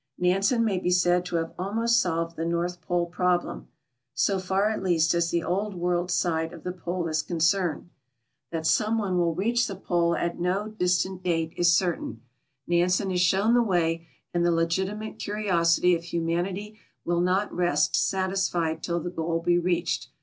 Nansen 0.17 0.65
may 0.65 0.79
be 0.79 0.89
said 0.89 1.25
to 1.25 1.35
have 1.35 1.53
almost 1.59 2.01
solved 2.01 2.35
the 2.35 2.43
North 2.43 2.81
Pole 2.81 3.05
problem— 3.05 3.67
so 4.15 4.39
far, 4.39 4.71
at 4.71 4.81
least, 4.81 5.13
as 5.13 5.29
the 5.29 5.43
Old 5.43 5.75
World 5.75 6.09
side 6.09 6.53
of 6.53 6.63
the 6.63 6.71
Pole 6.71 7.07
is 7.07 7.21
concerned. 7.21 7.91
That 8.51 8.65
some 8.65 8.97
one 8.97 9.19
will 9.19 9.35
reach 9.35 9.67
the 9.67 9.75
Pole 9.75 10.15
at 10.15 10.39
no 10.39 10.69
distant 10.69 11.21
date 11.21 11.53
is 11.55 11.71
certain; 11.77 12.23
Nansen 12.65 13.11
has 13.11 13.21
shown 13.21 13.53
the 13.53 13.61
way, 13.61 14.07
and 14.33 14.43
the 14.43 14.49
legitimate 14.51 15.19
curiosity 15.19 15.93
of 15.93 16.05
humanity 16.05 16.79
will 17.05 17.21
not 17.21 17.53
rest 17.53 17.95
satisfied 17.95 18.81
till 18.81 19.01
the 19.01 19.11
goal 19.11 19.39
be 19.39 19.59
reached. 19.59 20.07